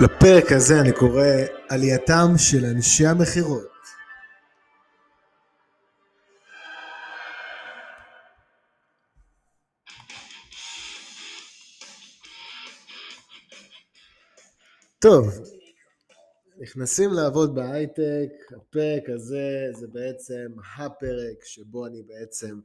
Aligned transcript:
לפרק 0.00 0.52
הזה 0.52 0.80
אני 0.80 0.92
קורא 0.92 1.24
עלייתם 1.68 2.28
של 2.36 2.64
אנשי 2.64 3.06
המכירות. 3.06 3.68
טוב, 14.98 15.28
נכנסים 16.58 17.10
לעבוד 17.12 17.54
בהייטק, 17.54 18.30
הפרק 18.56 19.02
הזה 19.08 19.48
זה 19.72 19.86
בעצם 19.92 20.46
הפרק 20.78 21.44
שבו 21.44 21.86
אני 21.86 22.02
בעצם 22.02 22.60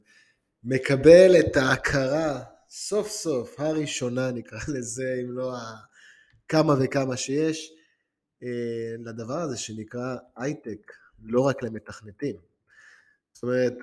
מקבל 0.64 1.36
את 1.40 1.56
ההכרה, 1.56 2.42
סוף 2.70 3.08
סוף, 3.08 3.60
הראשונה 3.60 4.30
נקרא 4.30 4.58
לזה, 4.68 5.14
אם 5.22 5.32
לא 5.32 5.54
כמה 6.48 6.74
וכמה 6.80 7.16
שיש, 7.16 7.72
אה, 8.42 8.96
לדבר 8.98 9.40
הזה 9.40 9.56
שנקרא 9.56 10.16
הייטק, 10.36 10.92
לא 11.22 11.40
רק 11.40 11.62
למתכנתים. 11.62 12.36
זאת 13.32 13.42
אומרת, 13.42 13.74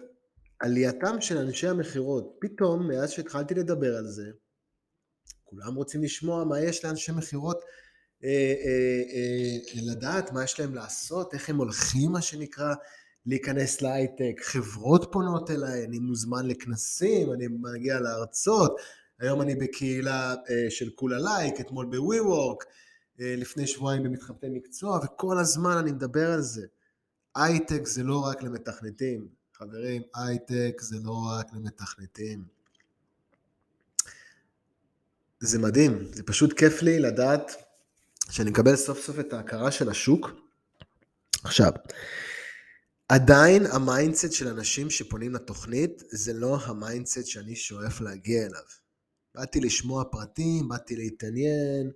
עלייתם 0.59 1.21
של 1.21 1.37
אנשי 1.37 1.67
המכירות, 1.67 2.37
פתאום 2.41 2.87
מאז 2.87 3.11
שהתחלתי 3.11 3.53
לדבר 3.53 3.97
על 3.97 4.07
זה, 4.07 4.31
כולם 5.43 5.75
רוצים 5.75 6.03
לשמוע 6.03 6.43
מה 6.43 6.59
יש 6.59 6.85
לאנשי 6.85 7.11
מכירות 7.11 7.61
אה, 8.23 8.53
אה, 8.65 9.81
לדעת 9.91 10.31
מה 10.31 10.43
יש 10.43 10.59
להם 10.59 10.75
לעשות, 10.75 11.34
איך 11.34 11.49
הם 11.49 11.57
הולכים, 11.57 12.12
מה 12.12 12.21
שנקרא, 12.21 12.73
להיכנס 13.25 13.81
להייטק. 13.81 14.41
חברות 14.41 15.09
פונות 15.12 15.51
אליי, 15.51 15.85
אני 15.85 15.99
מוזמן 15.99 16.48
לכנסים, 16.48 17.34
אני 17.34 17.48
מגיע 17.48 17.99
להרצות. 17.99 18.75
היום 19.21 19.41
אני 19.41 19.55
בקהילה 19.55 20.35
של 20.70 20.89
כולה 20.95 21.20
לייק, 21.20 21.59
אתמול 21.59 21.85
ב-WeWork, 21.85 22.65
לפני 23.20 23.68
שבועיים 23.68 24.04
במתחבטי 24.04 24.48
מקצוע, 24.49 24.99
וכל 25.04 25.37
הזמן 25.40 25.77
אני 25.77 25.91
מדבר 25.91 26.32
על 26.32 26.41
זה. 26.41 26.65
הייטק 27.35 27.87
זה 27.87 28.04
לא 28.04 28.20
רק 28.20 28.43
למתכנתים. 28.43 29.27
חברים, 29.54 30.01
הייטק 30.15 30.82
זה 30.82 30.95
לא 31.04 31.27
רק 31.32 31.54
למתכנתים. 31.54 32.43
זה 35.40 35.60
מדהים, 35.60 36.13
זה 36.13 36.23
פשוט 36.23 36.54
כיף 36.54 36.82
לי 36.82 36.99
לדעת 36.99 37.51
שאני 38.29 38.49
מקבל 38.49 38.76
סוף 38.76 38.99
סוף 38.99 39.20
את 39.20 39.34
ההכרה 39.34 39.71
של 39.71 39.90
השוק. 39.90 40.29
עכשיו, 41.43 41.71
עדיין 43.10 43.65
ה 43.65 43.74
mindset 43.74 44.31
של 44.32 44.48
אנשים 44.48 44.90
שפונים 44.90 45.34
לתוכנית 45.35 46.04
זה 46.12 46.34
לא 46.34 46.57
ה 46.65 46.73
mindset 46.73 47.26
שאני 47.26 47.55
שואף 47.55 48.01
להגיע 48.01 48.45
אליו. 48.45 48.63
באתי 49.35 49.60
לשמוע 49.60 50.04
פרטים, 50.12 50.68
באתי 50.68 50.96
להתעניין. 50.96 51.91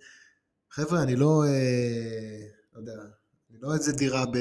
חבר'ה, 0.69 1.03
אני 1.03 1.16
לא, 1.16 1.44
אה, 1.47 2.47
לא 2.73 2.80
יודע, 2.80 2.94
אני 3.50 3.58
לא 3.61 3.73
איזה 3.73 3.92
דירה 3.92 4.25
ב, 4.25 4.38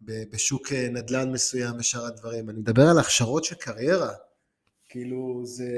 ב, 0.00 0.30
בשוק 0.30 0.72
אה, 0.72 0.88
נדל"ן 0.90 1.32
מסוים 1.32 1.76
ושאר 1.78 2.06
הדברים. 2.06 2.50
אני 2.50 2.58
מדבר 2.58 2.88
על 2.88 2.98
הכשרות 2.98 3.44
של 3.44 3.54
קריירה. 3.54 4.12
כאילו, 4.88 5.42
זה... 5.46 5.68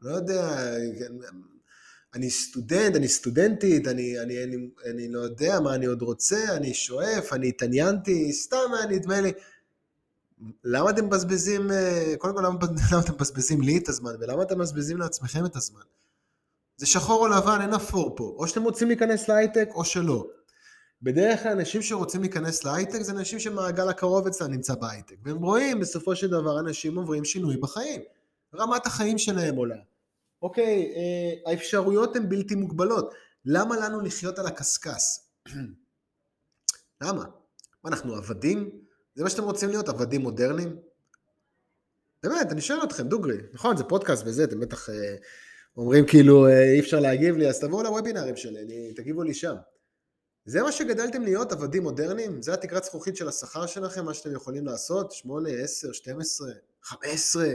לא 0.00 0.10
יודע, 0.10 0.66
אני 2.14 2.30
סטודנט, 2.30 2.96
אני 2.96 3.08
סטודנטית, 3.08 3.88
אני, 3.88 4.20
אני, 4.20 4.44
אני, 4.44 4.56
אני 4.90 5.08
לא 5.08 5.20
יודע 5.20 5.60
מה 5.60 5.74
אני 5.74 5.86
עוד 5.86 6.02
רוצה, 6.02 6.56
אני 6.56 6.74
שואף, 6.74 7.32
אני 7.32 7.48
התעניינתי, 7.48 8.32
סתם 8.32 8.74
היה 8.74 8.86
נדמה 8.86 9.20
לי. 9.20 9.32
למה 10.64 10.90
אתם 10.90 11.06
מבזבזים, 11.06 11.70
אה, 11.70 12.14
קודם 12.18 12.34
כל 12.34 12.40
למה, 12.40 12.58
למה 12.92 13.00
אתם 13.00 13.12
מבזבזים 13.12 13.60
לי 13.60 13.78
את 13.78 13.88
הזמן, 13.88 14.12
ולמה 14.20 14.42
אתם 14.42 14.58
מבזבזים 14.58 14.98
לעצמכם 14.98 15.46
את 15.46 15.56
הזמן? 15.56 15.82
זה 16.76 16.86
שחור 16.86 17.26
או 17.26 17.28
לבן, 17.28 17.58
אין 17.60 17.74
אפור 17.74 18.16
פה. 18.16 18.34
או 18.38 18.48
שאתם 18.48 18.62
רוצים 18.62 18.88
להיכנס 18.88 19.28
להייטק 19.28 19.68
או 19.74 19.84
שלא. 19.84 20.26
בדרך 21.02 21.42
כלל 21.42 21.52
אנשים 21.52 21.82
שרוצים 21.82 22.20
להיכנס 22.20 22.64
להייטק 22.64 23.02
זה 23.02 23.12
אנשים 23.12 23.38
שמעגל 23.38 23.88
הקרוב 23.88 24.26
אצלם 24.26 24.50
נמצא 24.50 24.74
בהייטק. 24.74 25.16
והם 25.24 25.42
רואים 25.42 25.80
בסופו 25.80 26.16
של 26.16 26.30
דבר 26.30 26.60
אנשים 26.60 26.98
עוברים 26.98 27.24
שינוי 27.24 27.56
בחיים. 27.56 28.00
רמת 28.54 28.86
החיים 28.86 29.18
שלהם 29.18 29.56
עולה. 29.56 29.76
אוקיי, 30.42 30.92
אה, 30.96 31.50
האפשרויות 31.52 32.16
הן 32.16 32.28
בלתי 32.28 32.54
מוגבלות. 32.54 33.14
למה 33.44 33.76
לנו 33.76 34.00
לחיות 34.00 34.38
על 34.38 34.46
הקשקש? 34.46 35.02
למה? 37.02 37.24
מה, 37.84 37.90
אנחנו 37.90 38.14
עבדים? 38.14 38.70
זה 39.14 39.24
מה 39.24 39.30
שאתם 39.30 39.42
רוצים 39.42 39.68
להיות, 39.68 39.88
עבדים 39.88 40.20
מודרניים? 40.20 40.76
באמת, 42.22 42.52
אני 42.52 42.60
שואל 42.60 42.84
אתכם, 42.84 43.08
דוגרי. 43.08 43.36
נכון, 43.52 43.76
זה 43.76 43.84
פודקאסט 43.84 44.22
וזה, 44.26 44.44
אתם 44.44 44.60
בטח 44.60 44.90
אה, 44.90 45.16
אומרים 45.76 46.06
כאילו 46.06 46.46
אה, 46.46 46.62
אי 46.62 46.80
אפשר 46.80 47.00
להגיב 47.00 47.36
לי, 47.36 47.48
אז 47.48 47.60
תבואו 47.60 47.82
לוובינרים 47.82 48.36
שלי, 48.36 48.62
אני, 48.62 48.94
תגיבו 48.94 49.22
לי 49.22 49.34
שם. 49.34 49.54
זה 50.44 50.62
מה 50.62 50.72
שגדלתם 50.72 51.22
להיות, 51.22 51.52
עבדים 51.52 51.82
מודרניים? 51.82 52.42
זה 52.42 52.54
התקרת 52.54 52.84
זכוכית 52.84 53.16
של 53.16 53.28
השכר 53.28 53.66
שלכם, 53.66 54.04
מה 54.04 54.14
שאתם 54.14 54.32
יכולים 54.32 54.66
לעשות? 54.66 55.12
8, 55.12 55.50
10, 55.50 55.92
12, 55.92 56.48
15? 56.82 57.46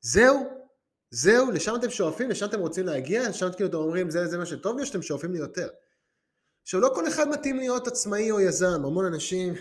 זהו? 0.00 0.66
זהו, 1.10 1.50
לשם 1.50 1.74
אתם 1.74 1.90
שואפים, 1.90 2.30
לשם 2.30 2.46
אתם 2.46 2.60
רוצים 2.60 2.86
להגיע, 2.86 3.28
לשם 3.28 3.48
כאילו 3.56 3.68
אתם 3.68 3.76
אומרים 3.76 4.10
זה, 4.10 4.26
זה 4.26 4.38
מה 4.38 4.46
שטוב 4.46 4.76
לי, 4.76 4.82
או 4.82 4.86
שאתם 4.86 5.02
שואפים 5.02 5.32
לי 5.32 5.38
יותר. 5.38 5.68
עכשיו 6.62 6.80
לא 6.80 6.90
כל 6.94 7.08
אחד 7.08 7.28
מתאים 7.28 7.56
להיות 7.56 7.86
עצמאי 7.86 8.30
או 8.30 8.40
יזם, 8.40 8.84
המון 8.84 9.04
אנשים 9.04 9.54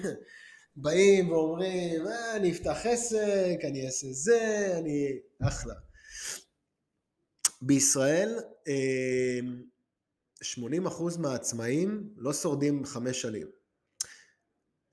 באים 0.75 1.31
ואומרים, 1.31 2.07
אה, 2.07 2.35
אני 2.35 2.51
אפתח 2.51 2.77
עסק, 2.83 3.57
אני 3.63 3.85
אעשה 3.85 4.07
זה, 4.11 4.73
אני... 4.79 5.19
אחלה. 5.47 5.73
בישראל 7.61 8.39
80% 10.43 10.47
אמ, 10.67 11.21
מהעצמאים 11.21 12.09
לא 12.17 12.33
שורדים 12.33 12.85
חמש 12.85 13.21
שנים. 13.21 13.47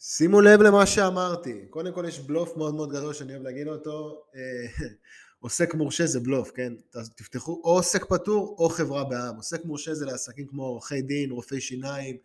שימו 0.01 0.41
לב 0.41 0.63
למה 0.63 0.87
שאמרתי, 0.87 1.67
קודם 1.71 1.95
כל 1.95 2.05
יש 2.09 2.21
בלוף 2.21 2.57
מאוד 2.57 2.75
מאוד 2.75 2.91
גדול 2.93 3.15
שאני 3.15 3.33
אוהב 3.33 3.43
להגיד 3.43 3.69
אותו, 3.69 4.25
אה, 4.35 4.87
עוסק 5.41 5.75
מורשה 5.75 6.07
זה 6.07 6.21
בלוף, 6.21 6.51
כן? 6.51 6.73
תפתחו 7.17 7.61
או 7.65 7.71
עוסק 7.71 8.05
פטור 8.05 8.57
או 8.59 8.69
חברה 8.69 9.05
בעם. 9.05 9.37
עוסק 9.37 9.65
מורשה 9.65 9.95
זה 9.95 10.07
לעסקים 10.07 10.47
כמו 10.47 10.63
עורכי 10.63 11.03
דין, 11.03 11.31
רופאי 11.31 11.61
שיניים, 11.61 12.17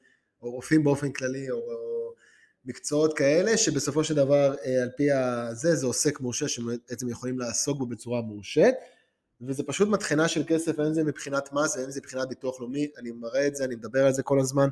או 0.42 0.52
רופאים 0.52 0.84
באופן 0.84 1.12
כללי, 1.12 1.52
או, 1.52 1.58
או 1.58 2.07
מקצועות 2.68 3.18
כאלה, 3.18 3.58
שבסופו 3.58 4.04
של 4.04 4.16
דבר, 4.16 4.56
אה, 4.66 4.84
על 4.84 4.90
פי 4.98 5.12
הזה, 5.12 5.76
זה 5.76 5.86
עוסק 5.86 6.20
מורשה 6.20 6.48
שבעצם 6.48 7.10
יכולים 7.10 7.40
לעסוק 7.40 7.78
בו 7.78 7.86
בצורה 7.86 8.22
מורשית, 8.22 8.76
וזה 9.42 9.64
פשוט 9.64 9.90
מטחנה 9.90 10.28
של 10.28 10.44
כסף, 10.48 10.80
אין 10.80 10.94
זה 10.94 11.04
מבחינת 11.04 11.50
זה, 11.66 11.82
אין 11.82 11.92
זה 11.92 12.00
מבחינת 12.00 12.30
ביטוח 12.30 12.60
לאומי, 12.60 12.88
אני 12.98 13.12
מראה 13.12 13.48
את 13.48 13.56
זה, 13.56 13.64
אני 13.64 13.76
מדבר 13.76 14.06
על 14.06 14.14
זה 14.14 14.24
כל 14.24 14.40
הזמן. 14.40 14.70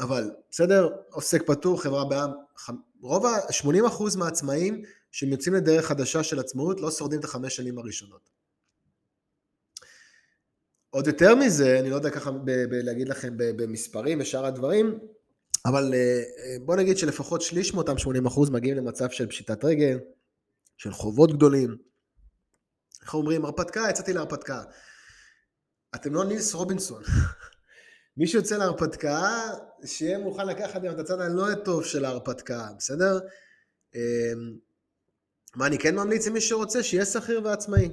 אבל 0.00 0.30
בסדר, 0.50 0.88
עוסק 1.10 1.42
פטור, 1.46 1.82
חברה 1.82 2.04
בעם, 2.04 2.30
רוב 3.00 3.26
ה... 3.26 3.38
80% 3.38 4.18
מהעצמאים 4.18 4.82
שהם 5.10 5.28
יוצאים 5.28 5.54
לדרך 5.54 5.86
חדשה 5.86 6.22
של 6.22 6.38
עצמאות 6.38 6.80
לא 6.80 6.90
שורדים 6.90 7.20
את 7.20 7.24
החמש 7.24 7.56
שנים 7.56 7.78
הראשונות. 7.78 8.30
עוד 10.90 11.06
יותר 11.06 11.34
מזה, 11.34 11.80
אני 11.80 11.90
לא 11.90 11.96
יודע 11.96 12.10
ככה 12.10 12.30
ב- 12.30 12.44
ב- 12.44 12.72
להגיד 12.72 13.08
לכם 13.08 13.32
במספרים 13.36 14.20
ושאר 14.20 14.46
הדברים, 14.46 14.98
אבל 15.68 15.94
אה, 15.94 15.98
אה, 15.98 16.56
בוא 16.64 16.76
נגיד 16.76 16.98
שלפחות 16.98 17.42
שליש 17.42 17.74
מאותם 17.74 17.94
80% 18.26 18.50
מגיעים 18.50 18.76
למצב 18.76 19.10
של 19.10 19.26
פשיטת 19.26 19.64
רגל, 19.64 19.98
של 20.76 20.92
חובות 20.92 21.36
גדולים. 21.36 21.76
איך 23.02 23.14
אומרים, 23.14 23.44
הרפתקה, 23.44 23.86
יצאתי 23.90 24.12
להרפתקה. 24.12 24.62
אתם 25.94 26.14
לא 26.14 26.24
נילס 26.24 26.54
רובינסון. 26.54 27.02
מי 28.16 28.26
שיוצא 28.26 28.56
להרפתקה, 28.56 29.30
שיהיה 29.84 30.18
מוכן 30.18 30.46
לקחת 30.46 30.82
גם 30.82 30.94
את 30.94 30.98
הצד 30.98 31.20
הלא 31.20 31.54
טוב 31.64 31.84
של 31.84 32.04
ההרפתקה, 32.04 32.68
בסדר? 32.78 33.18
אמ, 33.94 34.00
מה 35.56 35.66
אני 35.66 35.78
כן 35.78 35.94
ממליץ 35.94 36.26
למי 36.26 36.40
שרוצה? 36.40 36.82
שיהיה 36.82 37.04
שכיר 37.04 37.40
ועצמאי. 37.44 37.88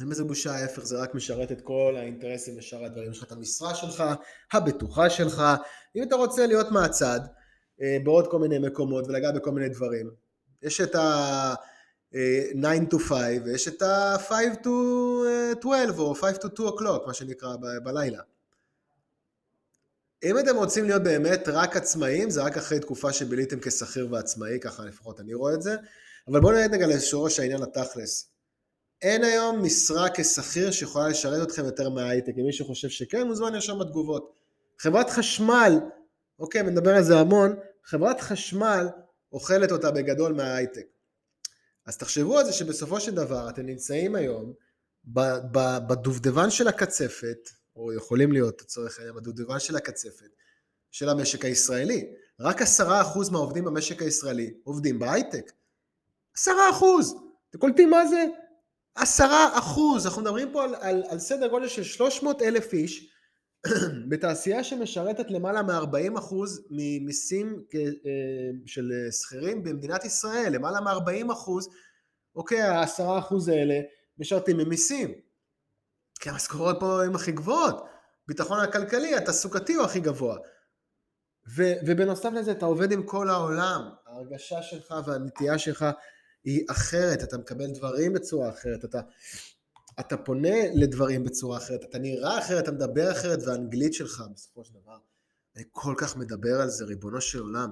אין 0.00 0.08
בזה 0.08 0.24
בושה, 0.24 0.54
ההפך, 0.54 0.84
זה 0.84 0.98
רק 0.98 1.14
משרת 1.14 1.52
את 1.52 1.60
כל 1.60 1.94
האינטרסים 1.98 2.58
ושאר 2.58 2.84
הדברים. 2.84 3.10
יש 3.10 3.18
לך 3.18 3.24
את 3.24 3.32
המשרה 3.32 3.74
שלך, 3.74 4.04
הבטוחה 4.52 5.10
שלך. 5.10 5.42
אם 5.96 6.02
אתה 6.02 6.16
רוצה 6.16 6.46
להיות 6.46 6.70
מהצד, 6.70 7.20
אה, 7.82 7.96
בעוד 8.04 8.26
כל 8.30 8.38
מיני 8.38 8.58
מקומות 8.58 9.08
ולגעת 9.08 9.34
בכל 9.34 9.50
מיני 9.50 9.68
דברים, 9.68 10.10
יש 10.62 10.80
את 10.80 10.94
ה... 10.94 11.54
9 12.52 12.68
אה, 12.68 12.78
to 12.90 12.98
5 12.98 13.18
ויש 13.44 13.68
את 13.68 13.82
ה 13.82 14.16
5 14.28 14.36
to 14.62 14.68
12 15.60 16.04
או 16.04 16.14
5 16.14 16.36
to 16.36 16.48
2 16.48 16.68
o'clock 16.68 17.06
מה 17.06 17.14
שנקרא 17.14 17.56
ב- 17.56 17.84
בלילה. 17.84 18.22
אם 20.24 20.38
אתם 20.38 20.56
רוצים 20.56 20.84
להיות 20.84 21.02
באמת 21.02 21.48
רק 21.48 21.76
עצמאים, 21.76 22.30
זה 22.30 22.42
רק 22.42 22.56
אחרי 22.56 22.80
תקופה 22.80 23.12
שביליתם 23.12 23.60
כשכיר 23.60 24.08
ועצמאי, 24.10 24.60
ככה 24.60 24.84
לפחות 24.84 25.20
אני 25.20 25.34
רואה 25.34 25.54
את 25.54 25.62
זה, 25.62 25.76
אבל 26.28 26.40
בואו 26.40 26.52
נרד 26.52 26.74
רגע 26.74 26.86
לשורש 26.86 27.40
העניין 27.40 27.62
התכלס. 27.62 28.33
אין 29.04 29.24
היום 29.24 29.64
משרה 29.64 30.08
כשכיר 30.14 30.70
שיכולה 30.70 31.08
לשרת 31.08 31.48
אתכם 31.48 31.64
יותר 31.64 31.90
מההייטק, 31.90 32.32
אם 32.38 32.44
מישהו 32.44 32.66
חושב 32.66 32.88
שכן, 32.88 33.26
מוזמן 33.26 33.52
לרשום 33.52 33.78
בתגובות. 33.78 34.32
חברת 34.78 35.10
חשמל, 35.10 35.80
אוקיי, 36.38 36.62
מדבר 36.62 36.94
על 36.94 37.02
זה 37.02 37.18
המון, 37.18 37.56
חברת 37.84 38.20
חשמל 38.20 38.88
אוכלת 39.32 39.72
אותה 39.72 39.90
בגדול 39.90 40.32
מההייטק. 40.32 40.86
אז 41.86 41.96
תחשבו 41.96 42.38
על 42.38 42.44
זה 42.44 42.52
שבסופו 42.52 43.00
של 43.00 43.14
דבר 43.14 43.50
אתם 43.50 43.66
נמצאים 43.66 44.14
היום 44.14 44.52
בדובדבן 45.88 46.50
של 46.50 46.68
הקצפת, 46.68 47.50
או 47.76 47.92
יכולים 47.92 48.32
להיות 48.32 48.62
לצורך 48.62 48.98
העניין 48.98 49.16
הדובדבן 49.16 49.58
של 49.58 49.76
הקצפת 49.76 50.30
של 50.90 51.08
המשק 51.08 51.44
הישראלי. 51.44 52.06
רק 52.40 52.62
עשרה 52.62 53.00
אחוז 53.00 53.30
מהעובדים 53.30 53.64
במשק 53.64 54.02
הישראלי 54.02 54.54
עובדים 54.64 54.98
בהייטק. 54.98 55.52
עשרה 56.36 56.70
אחוז! 56.70 57.14
אתם 57.50 57.58
קולטים 57.58 57.90
מה 57.90 58.06
זה? 58.06 58.24
עשרה 58.94 59.58
אחוז! 59.58 60.06
אנחנו 60.06 60.22
מדברים 60.22 60.52
פה 60.52 60.64
על, 60.64 60.74
על, 60.74 61.02
על 61.08 61.18
סדר 61.18 61.48
גודל 61.48 61.68
של 61.68 61.82
300 61.82 62.42
אלף 62.42 62.72
איש 62.72 63.10
בתעשייה 64.08 64.64
שמשרתת 64.64 65.30
למעלה 65.30 65.62
מ-40 65.62 66.18
אחוז 66.18 66.66
ממיסים 66.70 67.64
אה, 67.74 67.80
של 68.66 68.92
שכירים 69.10 69.62
במדינת 69.62 70.04
ישראל, 70.04 70.52
למעלה 70.52 70.80
מ-40 70.80 71.32
אחוז, 71.32 71.68
אוקיי, 72.36 72.62
ה-10 72.62 73.18
אחוז 73.18 73.48
האלה 73.48 73.74
משרתים 74.18 74.56
ממיסים. 74.56 75.14
כי 76.20 76.30
המשכורות 76.30 76.76
פה 76.80 77.04
הן 77.04 77.14
הכי 77.14 77.32
גבוהות, 77.32 77.84
ביטחון 78.28 78.60
הכלכלי, 78.60 79.14
התעסוקתי 79.14 79.74
הוא 79.74 79.84
הכי 79.84 80.00
גבוה. 80.00 80.36
ו, 81.56 81.62
ובנוסף 81.86 82.30
לזה 82.32 82.52
אתה 82.52 82.66
עובד 82.66 82.92
עם 82.92 83.02
כל 83.02 83.30
העולם, 83.30 83.90
ההרגשה 84.06 84.62
שלך 84.62 84.94
והנטייה 85.06 85.58
שלך 85.58 85.84
היא 86.44 86.64
אחרת, 86.70 87.22
אתה 87.22 87.38
מקבל 87.38 87.66
דברים 87.66 88.12
בצורה 88.12 88.48
אחרת, 88.48 88.84
אתה, 88.84 89.00
אתה 90.00 90.16
פונה 90.16 90.56
לדברים 90.74 91.24
בצורה 91.24 91.58
אחרת, 91.58 91.84
אתה 91.84 91.98
נראה 91.98 92.38
אחרת, 92.38 92.64
אתה 92.64 92.72
מדבר 92.72 93.12
אחרת, 93.12 93.38
והאנגלית 93.46 93.94
שלך 93.94 94.24
בסופו 94.34 94.64
של 94.64 94.72
דבר, 94.82 94.96
אני 95.56 95.64
כל 95.72 95.94
כך 95.96 96.16
מדבר 96.16 96.60
על 96.60 96.68
זה, 96.68 96.84
ריבונו 96.84 97.20
של 97.20 97.40
עולם. 97.40 97.70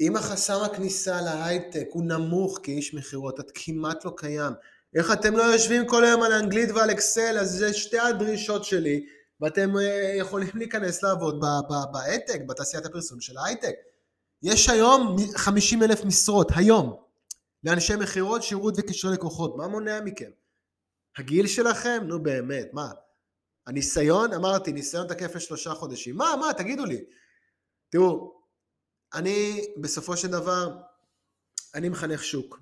אם 0.00 0.16
החסם 0.16 0.60
הכניסה 0.64 1.20
להייטק 1.20 1.86
הוא 1.90 2.04
נמוך 2.04 2.60
כאיש 2.62 2.94
מכירות, 2.94 3.40
את 3.40 3.50
כמעט 3.54 4.04
לא 4.04 4.14
קיים. 4.16 4.52
איך 4.94 5.12
אתם 5.12 5.36
לא 5.36 5.42
יושבים 5.42 5.86
כל 5.86 6.04
היום 6.04 6.22
על 6.22 6.32
אנגלית 6.32 6.70
ועל 6.70 6.90
אקסל, 6.90 7.38
אז 7.38 7.50
זה 7.50 7.72
שתי 7.72 7.98
הדרישות 7.98 8.64
שלי, 8.64 9.06
ואתם 9.40 9.76
אה, 9.78 10.14
יכולים 10.18 10.48
להיכנס 10.54 11.02
לעבוד 11.02 11.44
בהייטק, 11.92 12.40
בתעשיית 12.46 12.86
הפרסום 12.86 13.20
של 13.20 13.36
ההייטק. 13.38 13.74
יש 14.42 14.68
היום 14.68 15.16
50 15.34 15.82
אלף 15.82 16.04
משרות, 16.04 16.48
היום, 16.54 17.03
לאנשי 17.64 17.96
מכירות, 17.96 18.42
שירות 18.42 18.74
וקשרי 18.76 19.12
לקוחות. 19.12 19.56
מה 19.56 19.68
מונע 19.68 20.00
מכם? 20.00 20.30
הגיל 21.18 21.46
שלכם? 21.46 22.02
נו 22.06 22.22
באמת, 22.22 22.66
מה? 22.72 22.90
הניסיון? 23.66 24.32
אמרתי, 24.32 24.72
ניסיון 24.72 25.06
תקף 25.06 25.34
לשלושה 25.34 25.74
חודשים. 25.74 26.16
מה, 26.16 26.34
מה, 26.40 26.52
תגידו 26.52 26.84
לי. 26.84 27.04
תראו, 27.88 28.40
אני 29.14 29.66
בסופו 29.80 30.16
של 30.16 30.28
דבר, 30.28 30.76
אני 31.74 31.88
מחנך 31.88 32.24
שוק. 32.24 32.58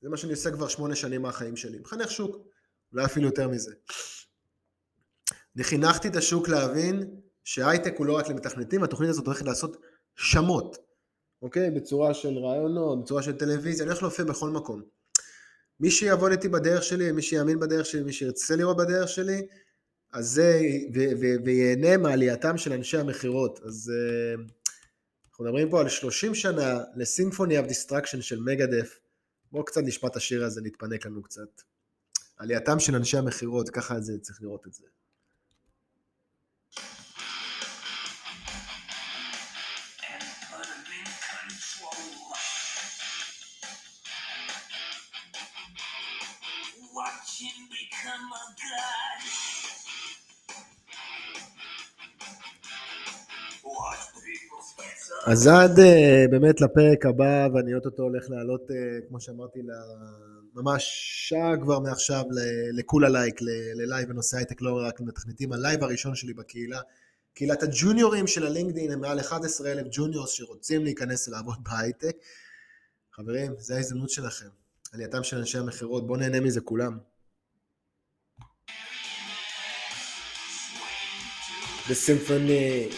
זה 0.00 0.08
מה 0.08 0.16
שאני 0.16 0.32
עושה 0.32 0.50
כבר 0.50 0.68
שמונה 0.68 0.96
שנים 0.96 1.22
מהחיים 1.22 1.56
שלי. 1.56 1.78
מחנך 1.78 2.10
שוק, 2.10 2.36
אולי 2.92 3.04
אפילו 3.04 3.26
יותר 3.26 3.48
מזה. 3.48 3.74
אני 5.56 5.64
חינכתי 5.64 6.08
את 6.08 6.16
השוק 6.16 6.48
להבין 6.48 7.20
שהייטק 7.44 7.94
הוא 7.98 8.06
לא 8.06 8.16
רק 8.16 8.28
למתכנתים, 8.28 8.82
התוכנית 8.82 9.10
הזאת 9.10 9.26
הולכת 9.26 9.46
לעשות 9.46 9.76
שמות, 10.16 10.85
אוקיי? 11.42 11.70
בצורה 11.70 12.14
של 12.14 12.38
רעיונות, 12.38 13.04
בצורה 13.04 13.22
של 13.22 13.38
טלוויזיה, 13.38 13.84
אני 13.84 13.90
הולך 13.90 14.02
להופיע 14.02 14.24
בכל 14.24 14.50
מקום. 14.50 14.82
מי 15.80 15.90
שיעבוד 15.90 16.30
איתי 16.30 16.48
בדרך 16.48 16.82
שלי, 16.82 17.12
מי 17.12 17.22
שיאמין 17.22 17.60
בדרך 17.60 17.86
שלי, 17.86 18.02
מי 18.02 18.12
שירצה 18.12 18.56
לראות 18.56 18.76
בדרך 18.76 19.08
שלי, 19.08 19.46
אז 20.12 20.26
זה, 20.28 20.60
וייהנה 21.44 21.96
מעלייתם 21.96 22.58
של 22.58 22.72
אנשי 22.72 22.98
המכירות. 22.98 23.60
אז 23.64 23.92
uh, 23.94 24.40
אנחנו 25.30 25.44
מדברים 25.44 25.70
פה 25.70 25.80
על 25.80 25.88
30 25.88 26.34
שנה 26.34 26.80
ל 26.96 27.03
Symphony 27.03 27.58
of 27.58 27.66
Destruction 27.66 28.22
של 28.22 28.40
Megadeth. 28.40 28.98
בואו 29.52 29.64
קצת 29.64 29.80
נשמע 29.84 30.08
את 30.08 30.16
השיר 30.16 30.44
הזה, 30.44 30.60
נתפנק 30.64 31.06
לנו 31.06 31.22
קצת. 31.22 31.62
עלייתם 32.36 32.78
של 32.78 32.94
אנשי 32.94 33.16
המכירות, 33.16 33.68
ככה 33.70 34.00
זה, 34.00 34.18
צריך 34.18 34.42
לראות 34.42 34.66
את 34.66 34.72
זה. 34.72 34.86
אז 55.26 55.46
עד 55.46 55.78
uh, 55.78 56.30
באמת 56.30 56.60
לפרק 56.60 57.06
הבא, 57.06 57.48
ואני 57.54 57.74
אוטוטו 57.74 58.02
הולך 58.02 58.24
לעלות, 58.30 58.70
uh, 58.70 59.08
כמו 59.08 59.20
שאמרתי, 59.20 59.60
ממש 60.54 60.82
שעה 61.28 61.56
כבר 61.62 61.78
מעכשיו 61.80 62.24
לכולה 62.72 63.08
לייק, 63.08 63.40
ל 63.74 63.81
live 63.81 64.08
בנושא 64.08 64.36
הייטק, 64.36 64.62
לא 64.62 64.80
רק 64.86 65.00
למתכנתים, 65.00 65.52
ה 65.52 65.58
live 65.58 65.82
הראשון 65.84 66.14
שלי 66.14 66.34
בקהילה. 66.34 66.80
קהילת 67.36 67.62
הג'וניורים 67.62 68.26
של 68.26 68.46
הלינקדאין 68.46 68.92
הם 68.92 69.00
מעל 69.00 69.20
11 69.20 69.72
אלף 69.72 69.86
juniors 69.90 70.30
שרוצים 70.30 70.84
להיכנס 70.84 71.28
לעבוד 71.28 71.56
בהייטק. 71.62 72.16
חברים, 73.12 73.54
זו 73.58 73.74
ההזדמנות 73.74 74.10
שלכם. 74.10 74.48
עלייתם 74.92 75.24
של 75.24 75.38
אנשי 75.38 75.58
המכירות, 75.58 76.06
בואו 76.06 76.18
נהנה 76.18 76.40
מזה 76.40 76.60
כולם. 76.60 76.98
The 81.86 81.96
symphony 82.06 82.94